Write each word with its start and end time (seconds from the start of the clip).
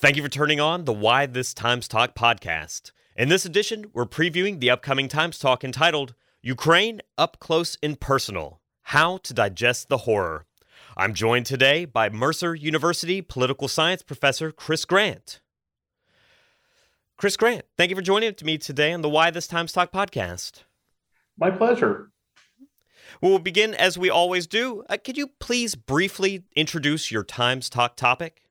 Thank 0.00 0.14
you 0.14 0.22
for 0.22 0.28
turning 0.28 0.60
on 0.60 0.84
the 0.84 0.92
Why 0.92 1.26
This 1.26 1.52
Times 1.52 1.88
Talk 1.88 2.14
podcast. 2.14 2.92
In 3.16 3.30
this 3.30 3.44
edition, 3.44 3.86
we're 3.92 4.06
previewing 4.06 4.60
the 4.60 4.70
upcoming 4.70 5.08
Times 5.08 5.40
Talk 5.40 5.64
entitled 5.64 6.14
Ukraine 6.40 7.00
Up 7.18 7.40
Close 7.40 7.76
and 7.82 7.98
Personal 7.98 8.60
How 8.82 9.16
to 9.16 9.34
Digest 9.34 9.88
the 9.88 9.98
Horror. 9.98 10.46
I'm 10.96 11.14
joined 11.14 11.46
today 11.46 11.84
by 11.84 12.10
Mercer 12.10 12.54
University 12.54 13.20
political 13.20 13.66
science 13.66 14.02
professor 14.02 14.52
Chris 14.52 14.84
Grant. 14.84 15.40
Chris 17.16 17.36
Grant, 17.36 17.64
thank 17.76 17.90
you 17.90 17.96
for 17.96 18.02
joining 18.02 18.32
me 18.44 18.56
today 18.56 18.92
on 18.92 19.02
the 19.02 19.08
Why 19.08 19.32
This 19.32 19.48
Times 19.48 19.72
Talk 19.72 19.90
podcast. 19.90 20.62
My 21.36 21.50
pleasure. 21.50 22.12
We'll 23.20 23.40
begin 23.40 23.74
as 23.74 23.98
we 23.98 24.10
always 24.10 24.46
do. 24.46 24.84
Uh, 24.88 24.96
could 25.04 25.18
you 25.18 25.26
please 25.40 25.74
briefly 25.74 26.44
introduce 26.54 27.10
your 27.10 27.24
Times 27.24 27.68
Talk 27.68 27.96
topic? 27.96 28.44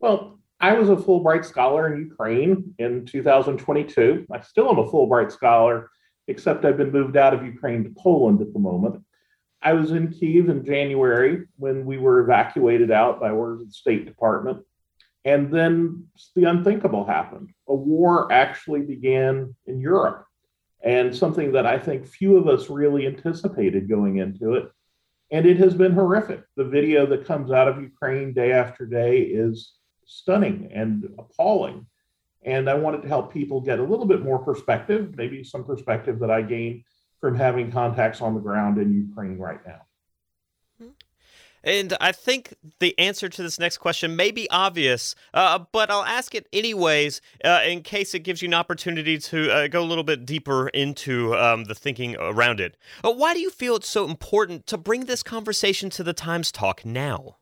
Well, 0.00 0.38
I 0.60 0.72
was 0.72 0.88
a 0.88 0.96
Fulbright 0.96 1.44
scholar 1.44 1.92
in 1.92 2.00
Ukraine 2.00 2.74
in 2.78 3.04
2022. 3.04 4.26
I 4.32 4.40
still 4.40 4.70
am 4.70 4.78
a 4.78 4.90
Fulbright 4.90 5.30
scholar, 5.30 5.90
except 6.26 6.64
I've 6.64 6.78
been 6.78 6.90
moved 6.90 7.18
out 7.18 7.34
of 7.34 7.44
Ukraine 7.44 7.84
to 7.84 7.90
Poland 7.98 8.40
at 8.40 8.52
the 8.54 8.58
moment. 8.58 9.04
I 9.62 9.74
was 9.74 9.90
in 9.90 10.10
Kiev 10.10 10.48
in 10.48 10.64
January 10.64 11.46
when 11.56 11.84
we 11.84 11.98
were 11.98 12.20
evacuated 12.20 12.90
out 12.90 13.20
by 13.20 13.28
orders 13.28 13.60
of 13.60 13.66
the 13.68 13.74
State 13.74 14.06
Department. 14.06 14.64
And 15.26 15.52
then 15.52 16.06
the 16.34 16.44
unthinkable 16.44 17.04
happened. 17.04 17.50
A 17.68 17.74
war 17.74 18.32
actually 18.32 18.80
began 18.80 19.54
in 19.66 19.80
Europe, 19.80 20.24
and 20.82 21.14
something 21.14 21.52
that 21.52 21.66
I 21.66 21.78
think 21.78 22.06
few 22.06 22.38
of 22.38 22.48
us 22.48 22.70
really 22.70 23.06
anticipated 23.06 23.86
going 23.86 24.16
into 24.16 24.54
it. 24.54 24.70
And 25.30 25.44
it 25.44 25.58
has 25.58 25.74
been 25.74 25.92
horrific. 25.92 26.42
The 26.56 26.64
video 26.64 27.04
that 27.04 27.26
comes 27.26 27.50
out 27.50 27.68
of 27.68 27.82
Ukraine 27.82 28.32
day 28.32 28.52
after 28.52 28.86
day 28.86 29.20
is 29.20 29.74
stunning 30.10 30.70
and 30.74 31.08
appalling. 31.18 31.86
And 32.42 32.68
I 32.68 32.74
wanted 32.74 33.02
to 33.02 33.08
help 33.08 33.32
people 33.32 33.60
get 33.60 33.78
a 33.78 33.82
little 33.82 34.06
bit 34.06 34.22
more 34.22 34.38
perspective, 34.38 35.14
maybe 35.16 35.44
some 35.44 35.64
perspective 35.64 36.18
that 36.20 36.30
I 36.30 36.42
gained 36.42 36.84
from 37.20 37.36
having 37.36 37.70
contacts 37.70 38.20
on 38.20 38.34
the 38.34 38.40
ground 38.40 38.78
in 38.78 38.92
Ukraine 38.92 39.38
right 39.38 39.60
now. 39.66 39.82
And 41.62 41.94
I 42.00 42.12
think 42.12 42.54
the 42.78 42.98
answer 42.98 43.28
to 43.28 43.42
this 43.42 43.58
next 43.58 43.78
question 43.78 44.16
may 44.16 44.30
be 44.30 44.48
obvious, 44.48 45.14
uh, 45.34 45.58
but 45.72 45.90
I'll 45.90 46.04
ask 46.04 46.34
it 46.34 46.48
anyways 46.52 47.20
uh, 47.44 47.60
in 47.66 47.82
case 47.82 48.14
it 48.14 48.20
gives 48.20 48.40
you 48.40 48.48
an 48.48 48.54
opportunity 48.54 49.18
to 49.18 49.50
uh, 49.50 49.68
go 49.68 49.82
a 49.82 49.84
little 49.84 50.02
bit 50.02 50.24
deeper 50.24 50.68
into 50.68 51.36
um, 51.36 51.64
the 51.64 51.74
thinking 51.74 52.16
around 52.18 52.60
it. 52.60 52.78
Uh, 53.04 53.12
why 53.12 53.34
do 53.34 53.40
you 53.40 53.50
feel 53.50 53.76
it's 53.76 53.90
so 53.90 54.08
important 54.08 54.66
to 54.68 54.78
bring 54.78 55.04
this 55.04 55.22
conversation 55.22 55.90
to 55.90 56.02
the 56.02 56.14
Times 56.14 56.50
Talk 56.50 56.84
now? 56.86 57.36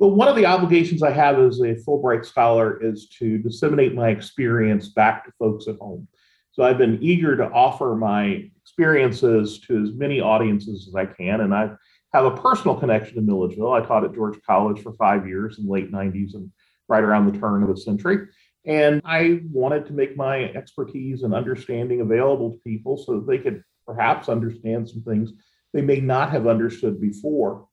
Well, 0.00 0.12
one 0.12 0.28
of 0.28 0.36
the 0.36 0.46
obligations 0.46 1.02
I 1.02 1.10
have 1.10 1.38
as 1.38 1.60
a 1.60 1.74
Fulbright 1.74 2.24
scholar 2.24 2.82
is 2.82 3.10
to 3.18 3.36
disseminate 3.36 3.94
my 3.94 4.08
experience 4.08 4.88
back 4.88 5.26
to 5.26 5.32
folks 5.38 5.68
at 5.68 5.76
home. 5.76 6.08
So 6.52 6.62
I've 6.62 6.78
been 6.78 6.98
eager 7.02 7.36
to 7.36 7.50
offer 7.50 7.94
my 7.94 8.48
experiences 8.62 9.60
to 9.68 9.82
as 9.82 9.92
many 9.92 10.18
audiences 10.18 10.88
as 10.88 10.94
I 10.94 11.04
can. 11.04 11.42
And 11.42 11.54
I 11.54 11.72
have 12.14 12.24
a 12.24 12.34
personal 12.34 12.76
connection 12.76 13.16
to 13.16 13.20
Milledgeville. 13.20 13.74
I 13.74 13.82
taught 13.82 14.04
at 14.04 14.14
Georgia 14.14 14.40
College 14.40 14.82
for 14.82 14.94
five 14.94 15.28
years 15.28 15.58
in 15.58 15.66
the 15.66 15.70
late 15.70 15.92
90s 15.92 16.34
and 16.34 16.50
right 16.88 17.04
around 17.04 17.30
the 17.30 17.38
turn 17.38 17.62
of 17.62 17.68
the 17.68 17.76
century. 17.76 18.28
And 18.64 19.02
I 19.04 19.42
wanted 19.52 19.84
to 19.88 19.92
make 19.92 20.16
my 20.16 20.44
expertise 20.44 21.24
and 21.24 21.34
understanding 21.34 22.00
available 22.00 22.52
to 22.52 22.58
people 22.60 22.96
so 22.96 23.16
that 23.16 23.26
they 23.26 23.36
could 23.36 23.62
perhaps 23.84 24.30
understand 24.30 24.88
some 24.88 25.02
things 25.02 25.32
they 25.74 25.82
may 25.82 26.00
not 26.00 26.30
have 26.30 26.46
understood 26.46 27.02
before. 27.02 27.66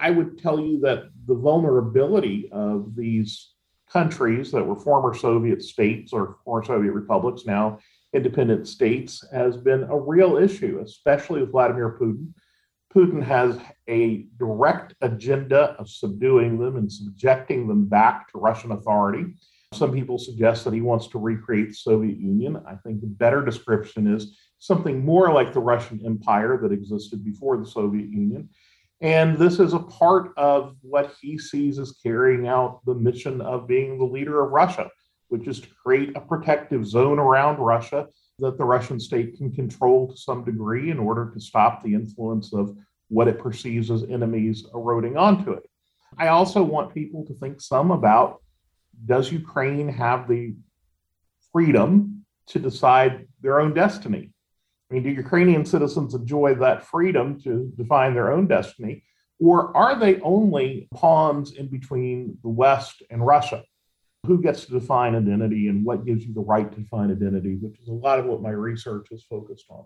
I 0.00 0.10
would 0.10 0.38
tell 0.38 0.58
you 0.58 0.80
that 0.80 1.04
the 1.26 1.34
vulnerability 1.34 2.48
of 2.52 2.96
these 2.96 3.52
countries 3.90 4.50
that 4.52 4.64
were 4.64 4.76
former 4.76 5.14
Soviet 5.14 5.62
states 5.62 6.12
or 6.12 6.38
former 6.44 6.64
Soviet 6.64 6.92
republics, 6.92 7.44
now 7.44 7.78
independent 8.12 8.66
states, 8.66 9.24
has 9.32 9.56
been 9.56 9.84
a 9.84 9.98
real 9.98 10.36
issue, 10.36 10.80
especially 10.84 11.40
with 11.40 11.52
Vladimir 11.52 11.98
Putin. 12.00 12.32
Putin 12.94 13.22
has 13.22 13.58
a 13.88 14.26
direct 14.38 14.94
agenda 15.00 15.76
of 15.78 15.88
subduing 15.88 16.58
them 16.58 16.76
and 16.76 16.90
subjecting 16.90 17.68
them 17.68 17.86
back 17.86 18.30
to 18.30 18.38
Russian 18.38 18.72
authority. 18.72 19.26
Some 19.72 19.92
people 19.92 20.18
suggest 20.18 20.64
that 20.64 20.74
he 20.74 20.80
wants 20.80 21.06
to 21.08 21.18
recreate 21.18 21.68
the 21.68 21.74
Soviet 21.74 22.18
Union. 22.18 22.60
I 22.66 22.74
think 22.74 23.00
the 23.00 23.06
better 23.06 23.44
description 23.44 24.12
is 24.12 24.36
something 24.58 25.04
more 25.04 25.32
like 25.32 25.52
the 25.52 25.60
Russian 25.60 26.04
Empire 26.04 26.58
that 26.60 26.72
existed 26.72 27.24
before 27.24 27.56
the 27.58 27.66
Soviet 27.66 28.08
Union. 28.08 28.48
And 29.00 29.38
this 29.38 29.58
is 29.58 29.72
a 29.72 29.78
part 29.78 30.32
of 30.36 30.76
what 30.82 31.14
he 31.20 31.38
sees 31.38 31.78
as 31.78 31.98
carrying 32.02 32.46
out 32.46 32.80
the 32.84 32.94
mission 32.94 33.40
of 33.40 33.66
being 33.66 33.98
the 33.98 34.04
leader 34.04 34.44
of 34.44 34.52
Russia, 34.52 34.90
which 35.28 35.46
is 35.46 35.60
to 35.60 35.68
create 35.82 36.14
a 36.16 36.20
protective 36.20 36.86
zone 36.86 37.18
around 37.18 37.58
Russia 37.58 38.08
that 38.40 38.58
the 38.58 38.64
Russian 38.64 39.00
state 39.00 39.36
can 39.36 39.52
control 39.52 40.08
to 40.08 40.16
some 40.16 40.44
degree 40.44 40.90
in 40.90 40.98
order 40.98 41.30
to 41.32 41.40
stop 41.40 41.82
the 41.82 41.94
influence 41.94 42.52
of 42.52 42.76
what 43.08 43.28
it 43.28 43.38
perceives 43.38 43.90
as 43.90 44.04
enemies 44.04 44.66
eroding 44.74 45.16
onto 45.16 45.52
it. 45.52 45.62
I 46.18 46.28
also 46.28 46.62
want 46.62 46.94
people 46.94 47.24
to 47.26 47.34
think 47.34 47.60
some 47.60 47.90
about 47.90 48.42
does 49.06 49.32
Ukraine 49.32 49.88
have 49.88 50.28
the 50.28 50.54
freedom 51.52 52.24
to 52.48 52.58
decide 52.58 53.26
their 53.40 53.60
own 53.60 53.72
destiny? 53.72 54.32
I 54.90 54.94
mean, 54.94 55.02
do 55.04 55.10
Ukrainian 55.10 55.64
citizens 55.64 56.14
enjoy 56.14 56.54
that 56.56 56.84
freedom 56.84 57.40
to 57.42 57.72
define 57.76 58.14
their 58.14 58.32
own 58.32 58.48
destiny? 58.48 59.04
Or 59.38 59.74
are 59.76 59.98
they 59.98 60.20
only 60.20 60.88
pawns 60.92 61.52
in 61.52 61.68
between 61.68 62.36
the 62.42 62.48
West 62.48 63.02
and 63.10 63.24
Russia? 63.24 63.64
Who 64.26 64.42
gets 64.42 64.66
to 64.66 64.72
define 64.72 65.14
identity 65.14 65.68
and 65.68 65.84
what 65.84 66.04
gives 66.04 66.26
you 66.26 66.34
the 66.34 66.40
right 66.40 66.70
to 66.70 66.80
define 66.80 67.10
identity, 67.10 67.56
which 67.56 67.80
is 67.80 67.88
a 67.88 67.92
lot 67.92 68.18
of 68.18 68.26
what 68.26 68.42
my 68.42 68.50
research 68.50 69.08
is 69.12 69.24
focused 69.24 69.66
on. 69.70 69.84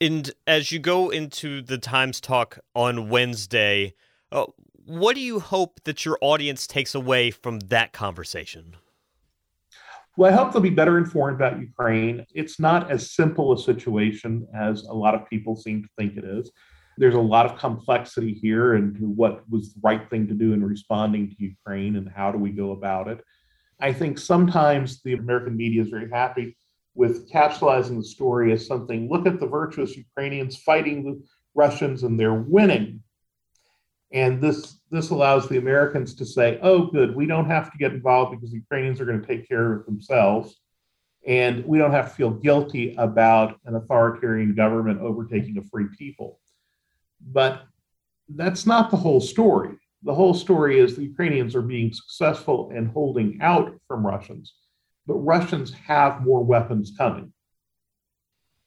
And 0.00 0.32
as 0.46 0.72
you 0.72 0.80
go 0.80 1.10
into 1.10 1.62
the 1.62 1.78
Times 1.78 2.20
Talk 2.20 2.58
on 2.74 3.08
Wednesday, 3.08 3.94
uh, 4.32 4.46
what 4.84 5.14
do 5.14 5.20
you 5.20 5.38
hope 5.38 5.80
that 5.84 6.04
your 6.04 6.18
audience 6.20 6.66
takes 6.66 6.94
away 6.94 7.30
from 7.30 7.60
that 7.60 7.92
conversation? 7.92 8.76
Well, 10.16 10.30
I 10.30 10.36
hope 10.36 10.52
they'll 10.52 10.60
be 10.60 10.70
better 10.70 10.98
informed 10.98 11.36
about 11.36 11.58
Ukraine. 11.58 12.26
It's 12.34 12.60
not 12.60 12.90
as 12.90 13.14
simple 13.14 13.52
a 13.52 13.58
situation 13.58 14.46
as 14.54 14.82
a 14.82 14.92
lot 14.92 15.14
of 15.14 15.28
people 15.28 15.56
seem 15.56 15.82
to 15.82 15.88
think 15.96 16.18
it 16.18 16.24
is. 16.24 16.50
There's 16.98 17.14
a 17.14 17.20
lot 17.20 17.46
of 17.46 17.58
complexity 17.58 18.34
here 18.34 18.74
into 18.74 19.08
what 19.08 19.48
was 19.48 19.72
the 19.72 19.80
right 19.82 20.08
thing 20.10 20.26
to 20.28 20.34
do 20.34 20.52
in 20.52 20.62
responding 20.62 21.30
to 21.30 21.36
Ukraine 21.38 21.96
and 21.96 22.10
how 22.14 22.30
do 22.30 22.36
we 22.36 22.50
go 22.50 22.72
about 22.72 23.08
it. 23.08 23.24
I 23.80 23.92
think 23.94 24.18
sometimes 24.18 25.00
the 25.02 25.14
American 25.14 25.56
media 25.56 25.80
is 25.80 25.88
very 25.88 26.10
happy 26.10 26.58
with 26.94 27.30
capsulizing 27.32 27.96
the 27.96 28.04
story 28.04 28.52
as 28.52 28.66
something 28.66 29.08
look 29.08 29.26
at 29.26 29.40
the 29.40 29.46
virtuous 29.46 29.96
Ukrainians 29.96 30.58
fighting 30.58 31.04
the 31.04 31.22
Russians 31.54 32.02
and 32.02 32.20
they're 32.20 32.34
winning. 32.34 33.02
And 34.12 34.40
this 34.40 34.78
this 34.90 35.10
allows 35.10 35.48
the 35.48 35.56
Americans 35.56 36.14
to 36.16 36.26
say, 36.26 36.58
oh, 36.62 36.86
good, 36.86 37.16
we 37.16 37.26
don't 37.26 37.46
have 37.46 37.72
to 37.72 37.78
get 37.78 37.92
involved 37.92 38.32
because 38.32 38.50
the 38.50 38.58
Ukrainians 38.58 39.00
are 39.00 39.06
going 39.06 39.20
to 39.20 39.26
take 39.26 39.48
care 39.48 39.72
of 39.72 39.86
themselves. 39.86 40.60
And 41.26 41.64
we 41.64 41.78
don't 41.78 41.92
have 41.92 42.10
to 42.10 42.14
feel 42.14 42.30
guilty 42.30 42.94
about 42.98 43.58
an 43.64 43.74
authoritarian 43.74 44.54
government 44.54 45.00
overtaking 45.00 45.56
a 45.56 45.62
free 45.62 45.86
people. 45.96 46.40
But 47.24 47.62
that's 48.28 48.66
not 48.66 48.90
the 48.90 48.96
whole 48.96 49.20
story. 49.20 49.76
The 50.02 50.14
whole 50.14 50.34
story 50.34 50.78
is 50.78 50.94
the 50.94 51.04
Ukrainians 51.04 51.54
are 51.54 51.62
being 51.62 51.92
successful 51.92 52.70
in 52.70 52.86
holding 52.86 53.38
out 53.40 53.72
from 53.86 54.04
Russians, 54.04 54.54
but 55.06 55.14
Russians 55.14 55.72
have 55.72 56.22
more 56.22 56.42
weapons 56.44 56.92
coming. 56.98 57.32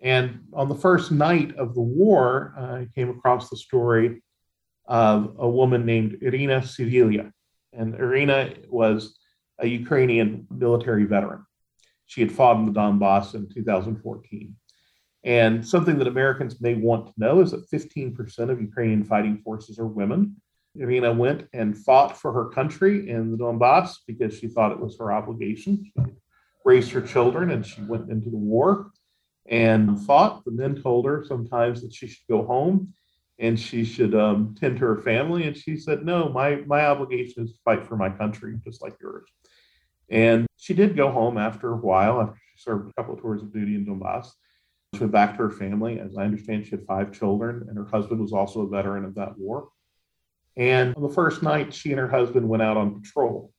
And 0.02 0.40
on 0.54 0.70
the 0.70 0.76
first 0.76 1.12
night 1.12 1.56
of 1.58 1.74
the 1.74 1.82
war, 1.82 2.54
uh, 2.58 2.62
I 2.62 2.88
came 2.96 3.10
across 3.10 3.50
the 3.50 3.58
story 3.58 4.22
of 4.88 5.36
a 5.40 5.48
woman 5.48 5.86
named 5.86 6.18
Irina 6.22 6.60
Sivilia. 6.62 7.32
And 7.74 7.96
Irina 7.96 8.54
was 8.70 9.18
a 9.60 9.68
Ukrainian 9.68 10.48
military 10.50 11.06
veteran. 11.06 11.46
She 12.06 12.22
had 12.22 12.32
fought 12.32 12.58
in 12.58 12.66
the 12.66 12.80
Donbass 12.80 13.34
in 13.34 13.50
2014. 13.50 14.56
And 15.24 15.68
something 15.68 15.98
that 15.98 16.08
Americans 16.08 16.62
may 16.62 16.76
want 16.76 17.08
to 17.08 17.14
know 17.18 17.42
is 17.42 17.52
that 17.52 17.70
15% 17.72 18.50
of 18.50 18.62
Ukrainian 18.62 19.04
fighting 19.04 19.40
forces 19.40 19.80
are 19.80 19.88
women. 19.88 20.36
Irina 20.76 21.14
went 21.14 21.48
and 21.54 21.78
fought 21.78 22.16
for 22.18 22.32
her 22.32 22.50
country 22.50 23.10
in 23.10 23.32
the 23.32 23.38
Donbass 23.38 23.96
because 24.06 24.38
she 24.38 24.48
thought 24.48 24.72
it 24.72 24.80
was 24.80 24.98
her 25.00 25.12
obligation. 25.12 25.84
She 25.84 26.04
raised 26.64 26.92
her 26.92 27.02
children 27.02 27.52
and 27.52 27.66
she 27.66 27.82
went 27.82 28.12
into 28.12 28.30
the 28.30 28.38
war 28.38 28.92
and 29.48 30.00
fought. 30.06 30.44
The 30.46 30.52
men 30.52 30.82
told 30.82 31.06
her 31.06 31.24
sometimes 31.28 31.82
that 31.82 31.94
she 31.94 32.08
should 32.08 32.28
go 32.30 32.46
home 32.46 32.94
and 33.40 33.60
she 33.60 33.84
should 33.84 34.16
um, 34.16 34.56
tend 34.60 34.80
to 34.80 34.86
her 34.86 35.02
family. 35.02 35.46
And 35.46 35.56
she 35.56 35.78
said, 35.78 36.06
No, 36.06 36.30
my, 36.30 36.56
my 36.68 36.86
obligation 36.86 37.44
is 37.44 37.54
to 37.54 37.60
fight 37.66 37.86
for 37.86 37.98
my 37.98 38.10
country, 38.10 38.58
just 38.64 38.82
like 38.82 38.96
yours. 39.02 39.30
And 40.10 40.46
she 40.56 40.74
did 40.74 40.96
go 40.96 41.12
home 41.12 41.38
after 41.38 41.74
a 41.74 41.78
while, 41.78 42.22
after 42.22 42.36
she 42.36 42.62
served 42.62 42.90
a 42.90 42.94
couple 42.94 43.16
of 43.16 43.22
tours 43.22 43.42
of 43.42 43.54
duty 43.54 43.76
in 43.76 43.86
Donbass. 43.86 44.28
She 44.94 45.02
went 45.02 45.12
back 45.12 45.32
to 45.36 45.44
her 45.44 45.52
family. 45.52 46.00
As 46.00 46.18
I 46.18 46.24
understand, 46.24 46.66
she 46.66 46.72
had 46.72 46.86
five 46.86 47.12
children, 47.12 47.66
and 47.68 47.78
her 47.78 47.86
husband 47.86 48.22
was 48.22 48.32
also 48.32 48.62
a 48.62 48.70
veteran 48.70 49.04
of 49.04 49.16
that 49.16 49.38
war. 49.38 49.70
And 50.56 50.96
on 50.96 51.04
the 51.04 51.10
first 51.10 51.44
night, 51.44 51.74
she 51.74 51.92
and 51.92 52.00
her 52.00 52.08
husband 52.08 52.48
went 52.48 52.64
out 52.64 52.78
on 52.78 53.02
patrol. 53.02 53.52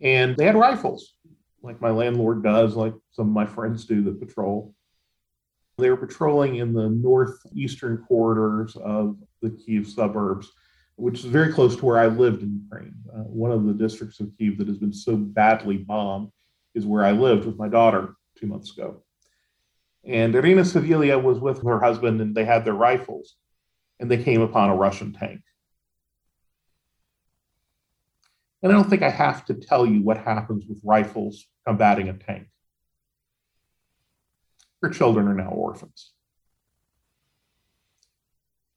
And 0.00 0.36
they 0.36 0.46
had 0.46 0.54
rifles, 0.54 1.14
like 1.62 1.80
my 1.80 1.90
landlord 1.90 2.42
does, 2.42 2.74
like 2.76 2.94
some 3.10 3.26
of 3.26 3.32
my 3.32 3.44
friends 3.44 3.84
do 3.84 4.02
that 4.04 4.20
patrol. 4.20 4.74
They 5.78 5.90
were 5.90 5.96
patrolling 5.96 6.56
in 6.56 6.72
the 6.72 6.88
northeastern 6.88 8.04
corridors 8.08 8.76
of 8.76 9.16
the 9.40 9.50
Kiev 9.50 9.86
suburbs, 9.86 10.50
which 10.96 11.20
is 11.20 11.26
very 11.26 11.52
close 11.52 11.76
to 11.76 11.84
where 11.86 11.98
I 11.98 12.08
lived 12.08 12.42
in 12.42 12.60
Ukraine. 12.64 12.94
Uh, 13.12 13.20
one 13.20 13.52
of 13.52 13.64
the 13.64 13.72
districts 13.72 14.18
of 14.18 14.32
Kiev 14.36 14.58
that 14.58 14.66
has 14.66 14.78
been 14.78 14.92
so 14.92 15.16
badly 15.16 15.76
bombed 15.76 16.32
is 16.74 16.84
where 16.84 17.04
I 17.04 17.12
lived 17.12 17.44
with 17.44 17.56
my 17.56 17.68
daughter 17.68 18.16
two 18.36 18.48
months 18.48 18.72
ago. 18.72 19.04
And 20.04 20.34
Irina 20.34 20.62
Savilia 20.62 21.22
was 21.22 21.38
with 21.38 21.62
her 21.62 21.78
husband, 21.78 22.20
and 22.20 22.34
they 22.34 22.44
had 22.44 22.64
their 22.64 22.74
rifles, 22.74 23.36
and 24.00 24.10
they 24.10 24.22
came 24.22 24.40
upon 24.40 24.70
a 24.70 24.74
Russian 24.74 25.12
tank. 25.12 25.42
And 28.62 28.72
I 28.72 28.74
don't 28.74 28.90
think 28.90 29.02
I 29.02 29.10
have 29.10 29.44
to 29.44 29.54
tell 29.54 29.86
you 29.86 30.02
what 30.02 30.18
happens 30.18 30.64
with 30.68 30.80
rifles 30.82 31.46
combating 31.64 32.08
a 32.08 32.14
tank. 32.14 32.48
Her 34.82 34.90
children 34.90 35.28
are 35.28 35.34
now 35.34 35.50
orphans. 35.50 36.12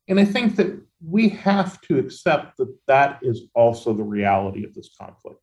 And 0.07 0.19
I 0.19 0.25
think 0.25 0.56
that 0.57 0.81
we 1.06 1.30
have 1.30 1.80
to 1.81 1.98
accept 1.98 2.57
that 2.57 2.75
that 2.88 3.19
is 3.21 3.44
also 3.56 3.94
the 3.94 4.03
reality 4.03 4.63
of 4.63 4.74
this 4.74 4.89
conflict. 5.00 5.39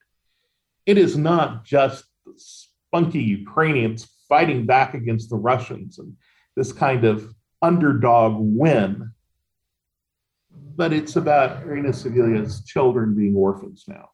It 0.87 0.99
is 0.99 1.17
not 1.17 1.65
just 1.65 2.05
the 2.27 2.33
spunky 2.37 3.23
Ukrainians 3.23 4.09
fighting 4.29 4.67
back 4.67 4.95
against 4.95 5.31
the 5.31 5.37
Russians 5.37 5.99
and 5.99 6.15
this 6.57 6.73
kind 6.73 7.05
of 7.05 7.33
underdog 7.63 8.37
win, 8.39 9.13
but 10.77 10.93
it's 10.93 11.17
about 11.17 11.63
Irina 11.63 11.93
Savilia's 11.93 12.65
children 12.65 13.15
being 13.15 13.35
orphans 13.35 13.85
now. 13.89 14.11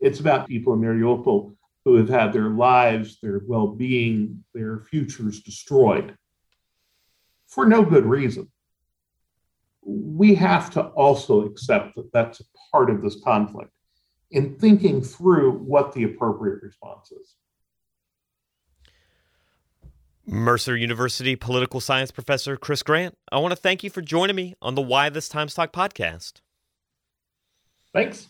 It's 0.00 0.20
about 0.20 0.48
people 0.48 0.72
in 0.72 0.80
Mariupol 0.80 1.54
who 1.84 1.96
have 1.96 2.08
had 2.08 2.32
their 2.32 2.48
lives, 2.48 3.18
their 3.20 3.42
well 3.46 3.68
being, 3.68 4.44
their 4.54 4.80
futures 4.80 5.42
destroyed 5.42 6.16
for 7.46 7.66
no 7.66 7.84
good 7.84 8.06
reason. 8.06 8.50
We 9.84 10.34
have 10.36 10.70
to 10.70 10.82
also 10.82 11.44
accept 11.44 11.96
that 11.96 12.12
that's 12.12 12.40
a 12.40 12.44
part 12.70 12.88
of 12.88 13.02
this 13.02 13.20
conflict 13.22 13.72
in 14.30 14.56
thinking 14.56 15.02
through 15.02 15.58
what 15.58 15.92
the 15.92 16.04
appropriate 16.04 16.62
response 16.62 17.12
is. 17.12 17.34
Mercer 20.24 20.76
University 20.76 21.34
political 21.34 21.80
science 21.80 22.12
professor 22.12 22.56
Chris 22.56 22.82
Grant, 22.82 23.18
I 23.30 23.38
want 23.38 23.52
to 23.52 23.56
thank 23.56 23.82
you 23.82 23.90
for 23.90 24.00
joining 24.00 24.36
me 24.36 24.54
on 24.62 24.76
the 24.76 24.82
Why 24.82 25.08
This 25.10 25.28
Times 25.28 25.52
Talk 25.52 25.72
podcast. 25.72 26.34
Thanks. 27.92 28.28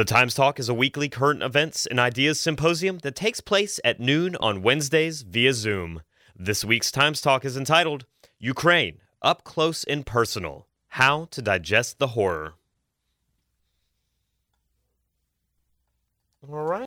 The 0.00 0.06
Times 0.06 0.32
Talk 0.32 0.58
is 0.58 0.70
a 0.70 0.72
weekly 0.72 1.10
current 1.10 1.42
events 1.42 1.84
and 1.84 2.00
ideas 2.00 2.40
symposium 2.40 3.00
that 3.00 3.14
takes 3.14 3.42
place 3.42 3.78
at 3.84 4.00
noon 4.00 4.34
on 4.36 4.62
Wednesdays 4.62 5.20
via 5.20 5.52
Zoom. 5.52 6.00
This 6.34 6.64
week's 6.64 6.90
Times 6.90 7.20
Talk 7.20 7.44
is 7.44 7.54
entitled 7.54 8.06
Ukraine 8.38 9.02
Up 9.20 9.44
Close 9.44 9.84
and 9.84 10.06
Personal 10.06 10.66
How 10.88 11.26
to 11.32 11.42
Digest 11.42 11.98
the 11.98 12.06
Horror. 12.06 12.54
All 16.50 16.64
right. 16.64 16.78